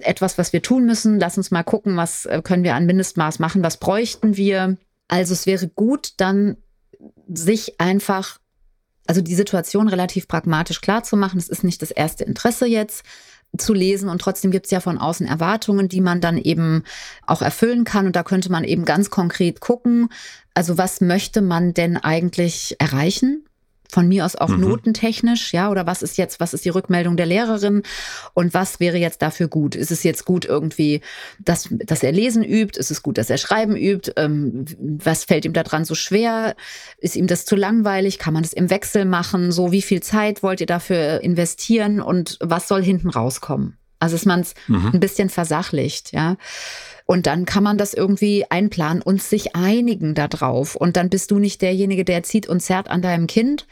[0.00, 1.18] etwas, was wir tun müssen.
[1.18, 4.76] Lass uns mal gucken, was äh, können wir an Mindestmaß machen, was bräuchten wir.
[5.08, 6.56] Also es wäre gut, dann
[7.28, 8.38] sich einfach,
[9.06, 11.38] also die Situation relativ pragmatisch klar zu machen.
[11.38, 13.04] Es ist nicht das erste Interesse jetzt
[13.56, 16.82] zu lesen und trotzdem gibt es ja von außen Erwartungen, die man dann eben
[17.26, 18.06] auch erfüllen kann.
[18.06, 20.08] Und da könnte man eben ganz konkret gucken,
[20.54, 23.44] also was möchte man denn eigentlich erreichen?
[23.90, 24.60] Von mir aus auch mhm.
[24.60, 27.82] notentechnisch, ja, oder was ist jetzt, was ist die Rückmeldung der Lehrerin
[28.34, 29.74] und was wäre jetzt dafür gut?
[29.74, 31.00] Ist es jetzt gut irgendwie,
[31.38, 32.78] dass, dass er lesen übt?
[32.78, 34.12] Ist es gut, dass er schreiben übt?
[34.16, 36.54] Ähm, was fällt ihm daran so schwer?
[36.98, 38.18] Ist ihm das zu langweilig?
[38.18, 39.52] Kann man das im Wechsel machen?
[39.52, 43.78] So, wie viel Zeit wollt ihr dafür investieren und was soll hinten rauskommen?
[43.98, 44.90] Also, dass man es mhm.
[44.92, 46.36] ein bisschen versachlicht, ja.
[47.06, 50.74] Und dann kann man das irgendwie einplanen und sich einigen darauf.
[50.74, 53.66] Und dann bist du nicht derjenige, der zieht und zerrt an deinem Kind,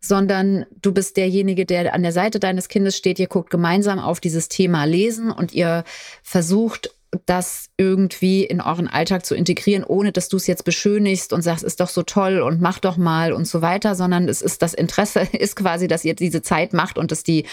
[0.00, 3.20] sondern du bist derjenige, der an der Seite deines Kindes steht.
[3.20, 5.84] Ihr guckt gemeinsam auf dieses Thema Lesen und ihr
[6.24, 6.90] versucht,
[7.26, 11.62] das irgendwie in euren Alltag zu integrieren, ohne dass du es jetzt beschönigst und sagst,
[11.62, 14.74] ist doch so toll und mach doch mal und so weiter, sondern es ist das
[14.74, 17.44] Interesse ist quasi, dass ihr diese Zeit macht und dass die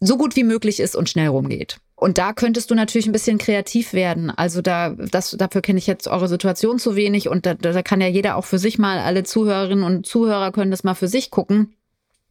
[0.00, 1.78] so gut wie möglich ist und schnell rumgeht.
[2.02, 4.28] Und da könntest du natürlich ein bisschen kreativ werden.
[4.30, 8.00] Also da, das, dafür kenne ich jetzt eure Situation zu wenig und da, da kann
[8.00, 11.30] ja jeder auch für sich mal, alle Zuhörerinnen und Zuhörer können das mal für sich
[11.30, 11.76] gucken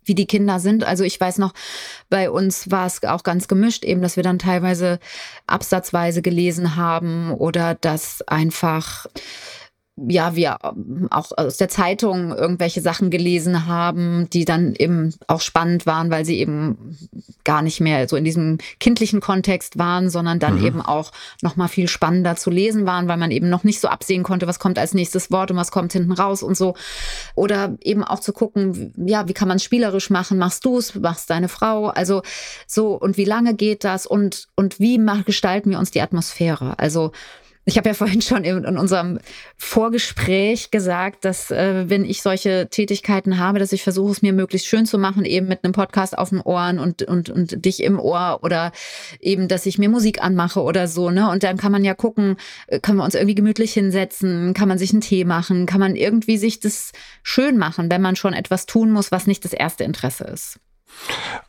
[0.03, 0.84] wie die Kinder sind.
[0.84, 1.53] Also ich weiß noch,
[2.10, 4.99] bei uns war es auch ganz gemischt, eben, dass wir dann teilweise
[5.47, 9.05] absatzweise gelesen haben oder dass einfach
[10.07, 15.41] ja, wir ähm, auch aus der Zeitung irgendwelche Sachen gelesen haben, die dann eben auch
[15.41, 16.97] spannend waren, weil sie eben
[17.43, 20.65] gar nicht mehr so in diesem kindlichen Kontext waren, sondern dann mhm.
[20.65, 21.11] eben auch
[21.41, 24.47] noch mal viel spannender zu lesen waren, weil man eben noch nicht so absehen konnte,
[24.47, 26.75] was kommt als nächstes Wort und was kommt hinten raus und so.
[27.35, 30.37] Oder eben auch zu gucken, ja, wie kann man es spielerisch machen?
[30.37, 30.95] Machst du es?
[30.95, 31.87] Machst deine Frau?
[31.87, 32.21] Also
[32.67, 36.77] so und wie lange geht das und und wie gestalten wir uns die Atmosphäre?
[36.77, 37.11] Also
[37.65, 39.19] ich habe ja vorhin schon in, unserem
[39.56, 44.67] Vorgespräch gesagt, dass äh, wenn ich solche Tätigkeiten habe, dass ich versuche, es mir möglichst
[44.67, 48.00] schön zu machen, eben mit einem Podcast auf den Ohren und, und, und dich im
[48.00, 48.71] Ohr oder
[49.19, 51.12] eben, dass ich mir Musik anmache oder so.
[51.12, 51.30] Ne?
[51.30, 54.80] Und dann kann man ja gucken, äh, können wir uns irgendwie gemütlich hinsetzen, kann man
[54.80, 58.65] sich einen Tee machen, kann man irgendwie sich das schön machen, wenn man schon etwas
[58.65, 60.60] tun muss, was nicht das erste Interesse ist.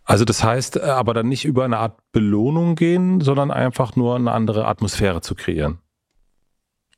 [0.04, 4.16] Also das heißt äh, aber dann nicht über eine Art Belohnung gehen, sondern einfach nur
[4.16, 5.78] eine andere Atmosphäre zu kreieren.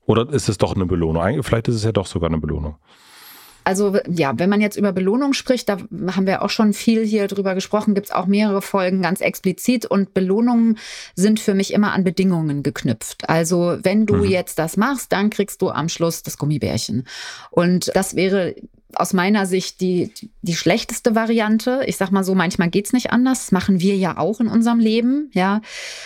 [0.07, 1.43] Oder ist es doch eine Belohnung?
[1.43, 2.77] Vielleicht ist es ja doch sogar eine Belohnung.
[3.65, 5.79] Also ja, wenn man jetzt über Belohnung spricht, da
[6.15, 9.87] haben wir auch schon viel hier drüber gesprochen, gibt es auch mehrere Folgen ganz explizit
[9.87, 10.79] und Belohnungen
[11.15, 13.29] sind für mich immer an Bedingungen geknüpft.
[13.29, 14.25] Also wenn du mhm.
[14.25, 17.07] jetzt das machst, dann kriegst du am Schluss das Gummibärchen.
[17.51, 18.55] Und das wäre
[18.97, 21.83] aus meiner Sicht die, die schlechteste Variante.
[21.87, 23.41] Ich sag mal so, manchmal geht's nicht anders.
[23.41, 25.61] Das machen wir ja auch in unserem Leben, ja.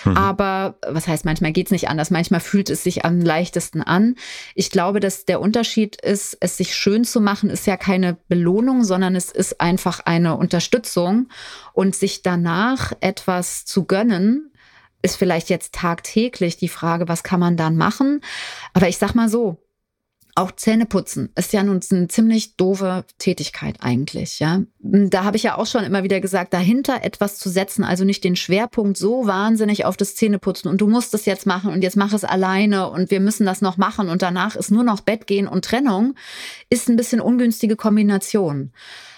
[0.04, 0.16] Mhm.
[0.16, 2.10] Aber was heißt, manchmal geht's nicht anders?
[2.10, 4.16] Manchmal fühlt es sich am leichtesten an.
[4.54, 8.84] Ich glaube, dass der Unterschied ist, es sich schön zu machen, ist ja keine Belohnung,
[8.84, 11.28] sondern es ist einfach eine Unterstützung.
[11.72, 14.50] Und sich danach etwas zu gönnen,
[15.02, 18.20] ist vielleicht jetzt tagtäglich die Frage, was kann man dann machen?
[18.72, 19.58] Aber ich sag mal so,
[20.38, 24.62] auch Zähne putzen ist ja nun eine ziemlich doofe Tätigkeit eigentlich, ja.
[24.78, 28.22] Da habe ich ja auch schon immer wieder gesagt, dahinter etwas zu setzen, also nicht
[28.22, 31.96] den Schwerpunkt so wahnsinnig auf das Zähneputzen und du musst es jetzt machen und jetzt
[31.96, 35.26] mach es alleine und wir müssen das noch machen und danach ist nur noch Bett
[35.26, 36.14] gehen und Trennung,
[36.70, 38.72] ist ein bisschen ungünstige Kombination.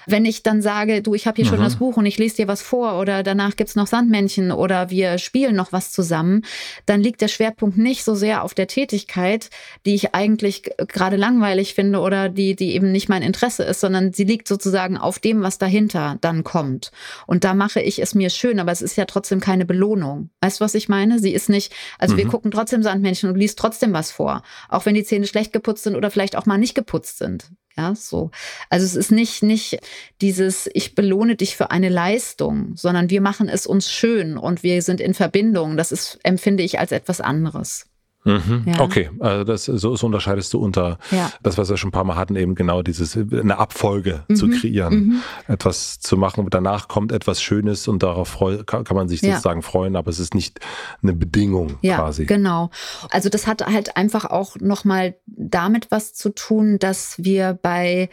[0.07, 1.51] Wenn ich dann sage, du, ich habe hier mhm.
[1.51, 4.91] schon das Buch und ich lese dir was vor oder danach gibt's noch Sandmännchen oder
[4.91, 6.43] wir spielen noch was zusammen,
[6.87, 9.51] dann liegt der Schwerpunkt nicht so sehr auf der Tätigkeit,
[9.87, 14.13] die ich eigentlich gerade langweilig finde oder die, die eben nicht mein Interesse ist, sondern
[14.13, 16.93] sie liegt sozusagen auf dem, was dahinter dann kommt.
[17.27, 20.31] Und da mache ich es mir schön, aber es ist ja trotzdem keine Belohnung.
[20.41, 21.19] Weißt du, was ich meine?
[21.19, 22.19] Sie ist nicht, also mhm.
[22.19, 24.43] wir gucken trotzdem Sandmännchen und liest trotzdem was vor.
[24.69, 27.51] Auch wenn die Zähne schlecht geputzt sind oder vielleicht auch mal nicht geputzt sind.
[27.77, 28.31] Ja, so.
[28.69, 29.79] Also es ist nicht, nicht
[30.21, 34.83] dieses, ich belohne dich für eine Leistung, sondern wir machen es uns schön und wir
[34.83, 35.77] sind in Verbindung.
[35.77, 37.90] Das ist, empfinde ich als etwas anderes.
[38.25, 38.65] Mhm.
[38.67, 38.81] Ja.
[38.81, 41.33] Okay, also das, so, so unterscheidest du unter ja.
[41.43, 44.37] das, was wir schon ein paar Mal hatten, eben genau dieses, eine Abfolge mhm.
[44.37, 45.23] zu kreieren, mhm.
[45.49, 46.47] etwas zu machen.
[46.51, 49.31] Danach kommt etwas Schönes und darauf freu, kann, man sich ja.
[49.31, 50.61] sozusagen freuen, aber es ist nicht
[51.03, 52.27] eine Bedingung ja, quasi.
[52.27, 52.71] Genau.
[53.11, 58.11] Also das hat halt einfach auch nochmal damit was zu tun, dass wir bei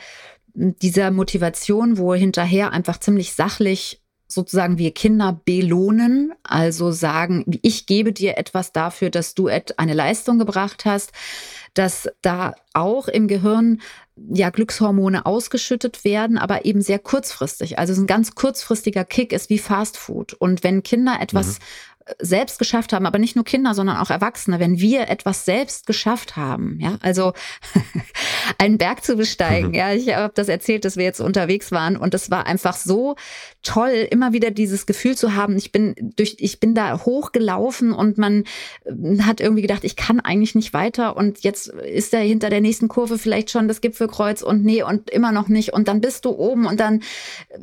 [0.54, 8.12] dieser Motivation, wo hinterher einfach ziemlich sachlich sozusagen wir Kinder belohnen, also sagen, ich gebe
[8.12, 11.12] dir etwas dafür, dass du eine Leistung gebracht hast,
[11.74, 13.82] dass da auch im Gehirn
[14.30, 17.80] ja Glückshormone ausgeschüttet werden, aber eben sehr kurzfristig.
[17.80, 20.34] Also ein ganz kurzfristiger Kick ist wie Fast Food.
[20.34, 21.64] Und wenn Kinder etwas mhm
[22.20, 26.36] selbst geschafft haben, aber nicht nur Kinder, sondern auch Erwachsene, wenn wir etwas selbst geschafft
[26.36, 27.34] haben, ja, also
[28.58, 29.74] einen Berg zu besteigen, mhm.
[29.74, 33.16] ja, ich habe das erzählt, dass wir jetzt unterwegs waren und es war einfach so
[33.62, 38.18] toll, immer wieder dieses Gefühl zu haben, ich bin durch, ich bin da hochgelaufen und
[38.18, 38.46] man
[38.86, 42.62] äh, hat irgendwie gedacht, ich kann eigentlich nicht weiter und jetzt ist da hinter der
[42.62, 46.26] nächsten Kurve vielleicht schon das Gipfelkreuz und nee und immer noch nicht und dann bist
[46.26, 47.02] du oben und dann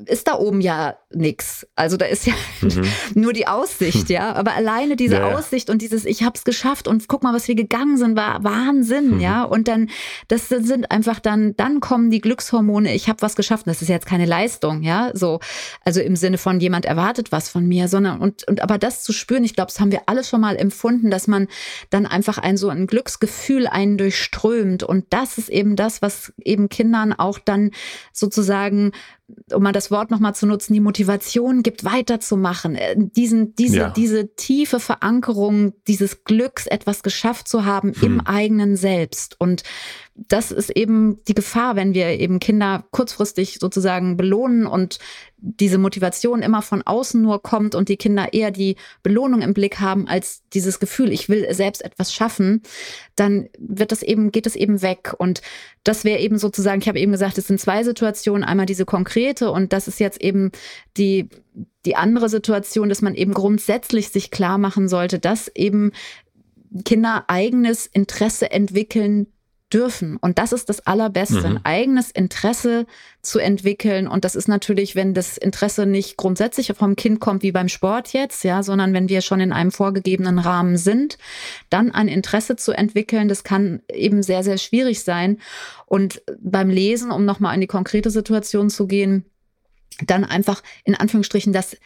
[0.07, 1.67] ist da oben ja nix.
[1.75, 2.87] Also da ist ja mhm.
[3.15, 6.89] nur die Aussicht, ja, aber alleine diese ja, Aussicht und dieses, ich habe es geschafft
[6.89, 9.21] und guck mal, was wir gegangen sind, war Wahnsinn, mhm.
[9.21, 9.43] ja.
[9.45, 9.91] Und dann,
[10.29, 13.67] das sind einfach dann, dann kommen die Glückshormone, ich habe was geschafft.
[13.67, 15.41] Das ist jetzt keine Leistung, ja, so,
[15.85, 19.13] also im Sinne von jemand erwartet was von mir, sondern und, und aber das zu
[19.13, 21.49] spüren, ich glaube, das haben wir alle schon mal empfunden, dass man
[21.91, 24.83] dann einfach ein so ein Glücksgefühl einen durchströmt.
[24.83, 27.71] Und das ist eben das, was eben Kindern auch dann
[28.13, 28.93] sozusagen
[29.53, 33.91] um mal das Wort nochmal zu nutzen, die Motivation gibt, weiterzumachen, äh, diesen, diese, ja.
[33.91, 38.03] diese tiefe Verankerung dieses Glücks, etwas geschafft zu haben hm.
[38.03, 39.41] im eigenen Selbst.
[39.41, 39.63] Und
[40.17, 44.99] das ist eben die Gefahr, wenn wir eben Kinder kurzfristig sozusagen belohnen und
[45.37, 49.81] diese Motivation immer von außen nur kommt und die Kinder eher die Belohnung im Blick
[49.81, 52.63] haben als dieses Gefühl, ich will selbst etwas schaffen,
[53.17, 55.15] dann wird das eben, geht es eben weg.
[55.19, 55.43] Und
[55.83, 59.51] das wäre eben sozusagen, ich habe eben gesagt, es sind zwei Situationen, einmal diese konkrete
[59.51, 60.53] und das ist jetzt eben
[60.97, 61.29] die,
[61.85, 65.91] die andere Situation, dass man eben grundsätzlich sich klar machen sollte, dass eben
[66.85, 69.27] Kinder eigenes Interesse entwickeln
[69.75, 70.17] dürfen.
[70.17, 71.45] Und das ist das Allerbeste, mhm.
[71.45, 72.87] ein eigenes Interesse
[73.23, 74.07] zu entwickeln.
[74.07, 78.13] Und das ist natürlich, wenn das Interesse nicht grundsätzlich vom Kind kommt, wie beim Sport
[78.13, 81.19] jetzt, ja, sondern wenn wir schon in einem vorgegebenen Rahmen sind,
[81.71, 85.39] dann ein Interesse zu entwickeln, das kann eben sehr, sehr schwierig sein.
[85.87, 89.25] Und beim Lesen, um nochmal in die konkrete Situation zu gehen,
[90.07, 91.77] dann einfach in Anführungsstrichen das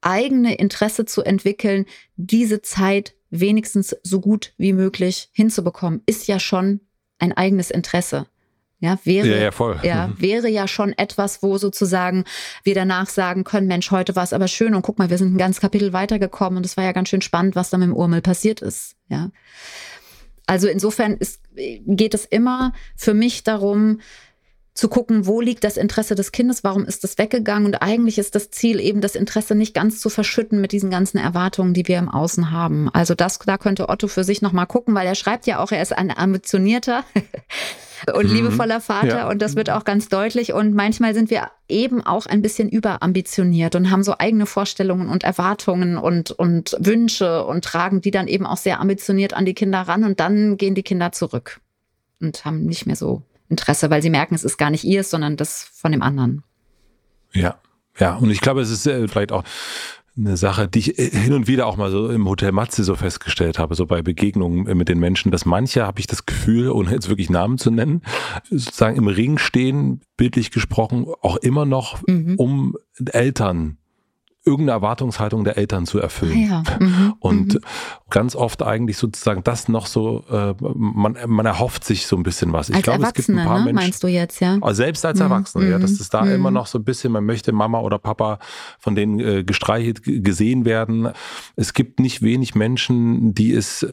[0.00, 6.80] eigene Interesse zu entwickeln, diese Zeit wenigstens so gut wie möglich hinzubekommen, ist ja schon
[7.24, 8.26] ein eigenes Interesse.
[8.80, 9.80] Ja, wäre, ja, ja, voll.
[9.82, 10.20] ja, mhm.
[10.20, 12.24] wäre ja schon etwas, wo sozusagen
[12.64, 15.34] wir danach sagen können, Mensch, heute war es aber schön und guck mal, wir sind
[15.34, 17.96] ein ganzes Kapitel weitergekommen und es war ja ganz schön spannend, was da mit dem
[17.96, 18.96] Urmel passiert ist.
[19.08, 19.30] Ja.
[20.46, 24.00] Also insofern ist, geht es immer für mich darum,
[24.74, 28.34] zu gucken, wo liegt das Interesse des Kindes, warum ist das weggegangen und eigentlich ist
[28.34, 31.96] das Ziel eben das Interesse nicht ganz zu verschütten mit diesen ganzen Erwartungen, die wir
[31.96, 32.90] im Außen haben.
[32.92, 35.80] Also das, da könnte Otto für sich nochmal gucken, weil er schreibt ja auch, er
[35.80, 37.04] ist ein ambitionierter
[38.14, 38.34] und mhm.
[38.34, 39.28] liebevoller Vater ja.
[39.28, 43.76] und das wird auch ganz deutlich und manchmal sind wir eben auch ein bisschen überambitioniert
[43.76, 48.44] und haben so eigene Vorstellungen und Erwartungen und, und Wünsche und tragen die dann eben
[48.44, 51.60] auch sehr ambitioniert an die Kinder ran und dann gehen die Kinder zurück
[52.20, 53.22] und haben nicht mehr so
[53.54, 56.42] Interesse, weil sie merken, es ist gar nicht ihrs, sondern das von dem anderen.
[57.32, 57.60] Ja,
[57.98, 58.16] ja.
[58.16, 59.44] Und ich glaube, es ist äh, vielleicht auch
[60.16, 62.94] eine Sache, die ich äh, hin und wieder auch mal so im Hotel Matze so
[62.94, 66.70] festgestellt habe, so bei Begegnungen äh, mit den Menschen, dass manche, habe ich das Gefühl,
[66.70, 68.02] ohne jetzt wirklich Namen zu nennen,
[68.50, 72.34] sozusagen im Ring stehen, bildlich gesprochen, auch immer noch mhm.
[72.36, 72.76] um
[73.12, 73.78] Eltern
[74.44, 76.50] irgendeine Erwartungshaltung der Eltern zu erfüllen.
[76.50, 76.78] Ah ja.
[76.78, 77.14] Mhm.
[77.18, 77.60] Und mhm.
[78.10, 82.52] ganz oft eigentlich sozusagen das noch so, äh, man, man erhofft sich so ein bisschen
[82.52, 82.68] was.
[82.68, 83.64] Ich glaube, es gibt ein paar ne?
[83.66, 83.74] Menschen.
[83.74, 84.58] Meinst du jetzt, ja?
[84.60, 85.24] Also selbst als mhm.
[85.24, 86.32] Erwachsene, ja, dass es da mhm.
[86.32, 88.38] immer noch so ein bisschen, man möchte Mama oder Papa
[88.78, 91.08] von denen äh, gestreichelt gesehen werden.
[91.56, 93.86] Es gibt nicht wenig Menschen, die es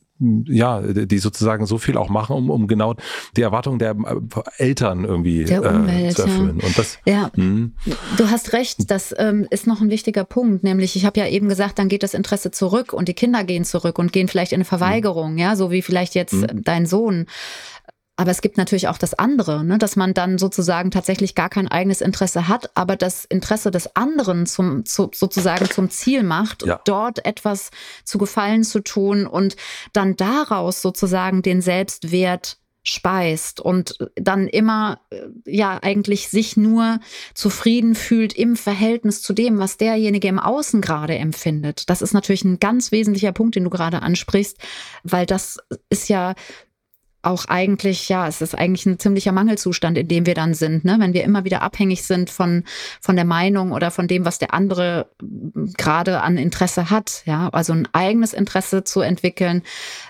[0.48, 2.96] ja, die sozusagen so viel auch machen, um, um genau
[3.36, 6.60] die Erwartungen der äh, Eltern irgendwie der Umwelt, äh, zu erfüllen.
[6.60, 6.68] Ja.
[6.68, 7.32] Und das, ja.
[7.34, 7.74] Hm.
[8.18, 11.50] Du hast recht, das ähm, ist noch ein wichtiger Punkt, nämlich ich habe ja eben
[11.50, 14.58] gesagt, dann geht das Interesse zurück und die Kinder gehen zurück und gehen vielleicht in
[14.58, 15.38] eine Verweigerung, hm.
[15.38, 16.64] ja, so wie vielleicht jetzt hm.
[16.64, 17.26] dein Sohn.
[18.22, 21.68] Aber es gibt natürlich auch das andere, ne, dass man dann sozusagen tatsächlich gar kein
[21.68, 26.80] eigenes Interesse hat, aber das Interesse des anderen zum, zu, sozusagen zum Ziel macht, ja.
[26.86, 27.72] dort etwas
[28.04, 29.56] zu Gefallen zu tun und
[29.92, 37.00] dann daraus sozusagen den Selbstwert speist und dann immer äh, ja eigentlich sich nur
[37.34, 41.90] zufrieden fühlt im Verhältnis zu dem, was derjenige im Außen gerade empfindet.
[41.90, 44.60] Das ist natürlich ein ganz wesentlicher Punkt, den du gerade ansprichst,
[45.04, 45.58] weil das
[45.90, 46.36] ist ja
[47.24, 50.96] auch eigentlich, ja, es ist eigentlich ein ziemlicher Mangelzustand, in dem wir dann sind, ne?
[51.00, 52.64] wenn wir immer wieder abhängig sind von,
[53.00, 55.08] von der Meinung oder von dem, was der andere
[55.78, 57.24] gerade an Interesse hat.
[57.26, 59.62] Ja, also ein eigenes Interesse zu entwickeln,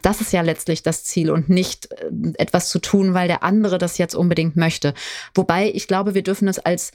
[0.02, 3.78] das ist ja letztlich das Ziel und nicht äh, etwas zu tun, weil der andere
[3.78, 4.94] das jetzt unbedingt möchte.
[5.34, 6.92] Wobei ich glaube, wir dürfen es als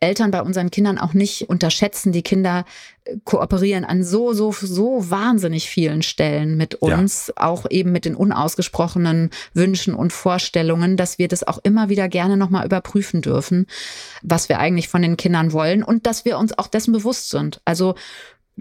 [0.00, 2.12] Eltern bei unseren Kindern auch nicht unterschätzen.
[2.12, 2.64] Die Kinder
[3.04, 7.48] äh, kooperieren an so, so, so wahnsinnig vielen Stellen mit uns, ja.
[7.48, 12.36] auch eben mit den unausgesprochenen Wünschen und Vorstellungen, dass wir das auch immer wieder gerne
[12.36, 13.66] nochmal überprüfen dürfen,
[14.22, 17.60] was wir eigentlich von den Kindern wollen und dass wir uns auch dessen bewusst sind.
[17.64, 17.94] Also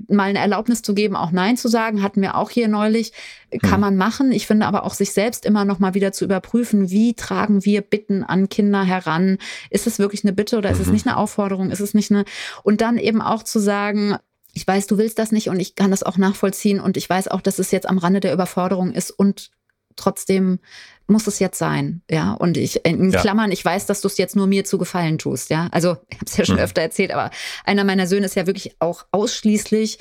[0.07, 3.13] mal eine Erlaubnis zu geben, auch Nein zu sagen, hatten wir auch hier neulich,
[3.62, 3.81] kann hm.
[3.81, 4.31] man machen.
[4.31, 7.81] Ich finde aber auch sich selbst immer noch mal wieder zu überprüfen, wie tragen wir
[7.81, 9.38] Bitten an Kinder heran?
[9.69, 10.93] Ist es wirklich eine Bitte oder ist es mhm.
[10.93, 11.71] nicht eine Aufforderung?
[11.71, 12.25] Ist es nicht eine?
[12.63, 14.17] Und dann eben auch zu sagen,
[14.53, 17.27] ich weiß, du willst das nicht und ich kann das auch nachvollziehen und ich weiß
[17.27, 19.51] auch, dass es jetzt am Rande der Überforderung ist und
[19.95, 20.60] trotzdem
[21.07, 22.33] muss es jetzt sein, ja.
[22.33, 25.49] Und ich in Klammern, ich weiß, dass du es jetzt nur mir zu gefallen tust,
[25.49, 25.67] ja.
[25.71, 26.61] Also ich habe es ja schon mhm.
[26.61, 27.31] öfter erzählt, aber
[27.63, 29.99] einer meiner Söhne ist ja wirklich auch ausschließlich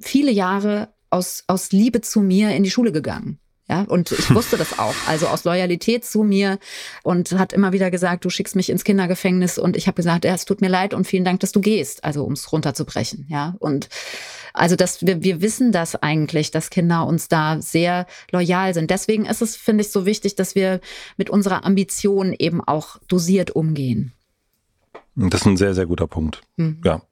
[0.00, 3.38] viele Jahre aus aus Liebe zu mir in die Schule gegangen.
[3.68, 6.58] Ja, und ich wusste das auch, also aus Loyalität zu mir
[7.02, 10.34] und hat immer wieder gesagt, du schickst mich ins Kindergefängnis und ich habe gesagt, ja,
[10.34, 13.54] es tut mir leid und vielen Dank, dass du gehst, also um es runterzubrechen, ja.
[13.58, 13.88] Und
[14.54, 18.90] also dass wir, wir wissen das eigentlich, dass Kinder uns da sehr loyal sind.
[18.90, 20.80] Deswegen ist es, finde ich, so wichtig, dass wir
[21.16, 24.12] mit unserer Ambition eben auch dosiert umgehen.
[25.20, 26.42] Das ist ein sehr, sehr guter Punkt.
[26.56, 26.80] Mhm.
[26.84, 27.02] Ja.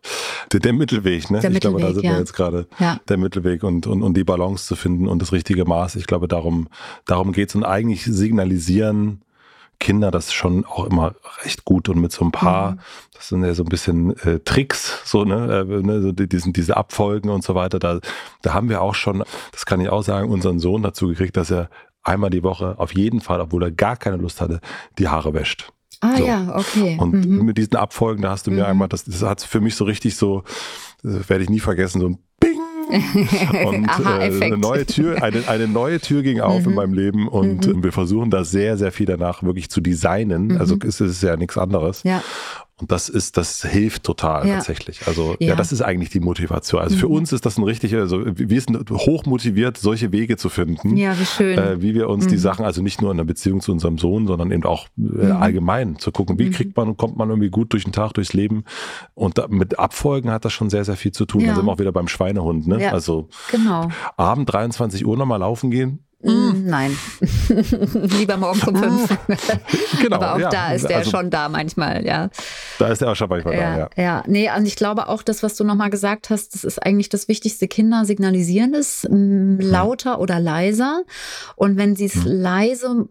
[0.53, 1.40] Der, der, Mittelweg, ne?
[1.40, 2.12] Der ich glaube, da sind ja.
[2.12, 2.69] wir jetzt gerade.
[2.79, 3.01] Ja.
[3.09, 5.97] Der Mittelweg und, und, und die Balance zu finden und das richtige Maß.
[5.97, 6.69] Ich glaube, darum,
[7.05, 9.23] darum geht's Und eigentlich signalisieren
[9.79, 11.14] Kinder das schon auch immer
[11.45, 12.79] recht gut und mit so ein paar, mhm.
[13.12, 16.53] das sind ja so ein bisschen äh, Tricks, so, ne, äh, ne so die, diesen,
[16.53, 17.79] diese Abfolgen und so weiter.
[17.79, 18.01] Da,
[18.42, 21.51] da haben wir auch schon, das kann ich auch sagen, unseren Sohn dazu gekriegt, dass
[21.51, 21.69] er
[22.03, 24.61] einmal die Woche auf jeden Fall, obwohl er gar keine Lust hatte,
[24.99, 25.73] die Haare wäscht.
[26.01, 26.27] Ah so.
[26.27, 26.97] ja, okay.
[26.99, 27.45] Und mhm.
[27.45, 28.71] mit diesen Abfolgen, da hast du mir mhm.
[28.71, 30.45] einmal, das, das hat für mich so richtig so,
[31.03, 32.61] werde ich nie vergessen, so ein Bing.
[33.67, 36.69] und Aha, äh, eine neue Tür, eine, eine neue Tür ging auf mhm.
[36.71, 37.83] in meinem Leben und mhm.
[37.83, 40.49] wir versuchen da sehr, sehr viel danach wirklich zu designen.
[40.49, 40.59] Mhm.
[40.59, 42.03] Also ist es ja nichts anderes.
[42.05, 42.23] Ja.
[42.79, 44.57] Und das ist, das hilft total ja.
[44.57, 45.07] tatsächlich.
[45.07, 45.49] Also ja.
[45.49, 45.57] ja.
[45.57, 46.83] das ist eigentlich die Motivation.
[46.83, 47.01] Also mhm.
[47.01, 50.95] für uns ist das ein richtiger, also wir sind hoch motiviert, solche Wege zu finden.
[50.95, 51.57] Ja, wie schön.
[51.57, 52.31] Äh, wie wir uns mhm.
[52.31, 55.01] die Sachen, also nicht nur in der Beziehung zu unserem Sohn, sondern eben auch äh,
[55.01, 55.33] mhm.
[55.33, 56.53] allgemein zu gucken, wie mhm.
[56.53, 58.65] kriegt man und kommt man irgendwie gut durch den Tag, durchs Leben.
[59.15, 61.41] Und da, mit Abfolgen hat das schon sehr, sehr viel zu tun.
[61.41, 61.49] Ja.
[61.49, 62.67] Da sind wir auch wieder beim Schweinehund.
[62.67, 62.83] Ne?
[62.83, 62.93] Ja.
[62.93, 63.89] Also genau.
[64.19, 66.97] Abend 23 Uhr nochmal laufen gehen, Mm, nein,
[68.19, 69.19] lieber morgen um fünf.
[70.01, 70.51] genau, Aber auch ja.
[70.51, 72.31] da ist der also, schon da manchmal, ja.
[72.79, 74.03] Da ist er auch schon manchmal ja, da, ja.
[74.03, 77.09] Ja, nee, und ich glaube auch, das, was du nochmal gesagt hast, das ist eigentlich
[77.09, 77.69] das Wichtigste.
[77.69, 79.59] Kinder signalisieren es hm.
[79.61, 81.03] lauter oder leiser.
[81.57, 82.23] Und wenn sie es hm.
[82.27, 83.09] leise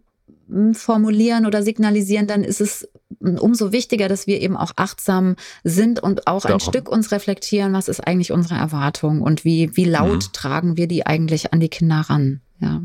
[0.74, 2.88] formulieren oder signalisieren, dann ist es
[3.20, 6.60] umso wichtiger, dass wir eben auch achtsam sind und auch ein.
[6.60, 10.34] Stück uns reflektieren, was ist eigentlich unsere Erwartung und wie, wie laut mhm.
[10.34, 12.42] tragen wir die eigentlich an die Kinder ran.
[12.60, 12.82] Ja.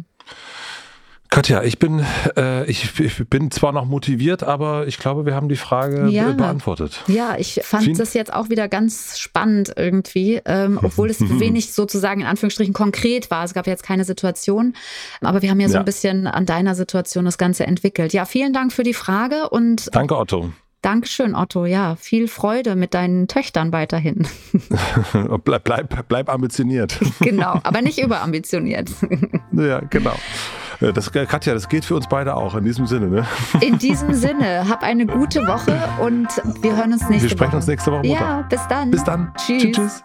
[1.30, 2.04] Katja, ich bin,
[2.36, 6.32] äh, ich, ich, bin zwar noch motiviert, aber ich glaube, wir haben die Frage ja.
[6.32, 7.04] beantwortet.
[7.06, 11.72] Ja, ich fand Vielen das jetzt auch wieder ganz spannend irgendwie, ähm, obwohl es wenig
[11.72, 13.44] sozusagen in Anführungsstrichen konkret war.
[13.44, 14.74] Es gab jetzt keine Situation,
[15.20, 15.80] aber wir haben ja so ja.
[15.80, 18.12] ein bisschen an deiner Situation das Ganze entwickelt.
[18.12, 19.88] Ja, vielen Dank für die Frage und.
[19.94, 20.50] Danke, Otto.
[20.82, 21.64] Dankeschön, Otto.
[21.64, 24.26] Ja, viel Freude mit deinen Töchtern weiterhin.
[25.44, 26.98] bleib, bleib, bleib ambitioniert.
[27.20, 28.90] genau, aber nicht überambitioniert.
[29.52, 30.16] ja, genau.
[30.80, 33.08] Das, Katja, das geht für uns beide auch in diesem Sinne.
[33.08, 33.26] Ne?
[33.60, 36.28] In diesem Sinne, hab eine gute Woche und
[36.62, 37.22] wir hören uns nächste Woche.
[37.22, 37.56] Wir sprechen Woche.
[37.56, 38.06] uns nächste Woche.
[38.06, 38.20] Montag.
[38.20, 38.90] Ja, bis dann.
[38.90, 39.32] Bis dann.
[39.36, 39.62] Tschüss.
[39.62, 39.76] tschüss.
[39.76, 40.04] tschüss.